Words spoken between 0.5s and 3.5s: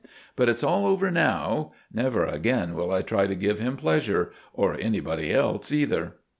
all over now. Never again will I try to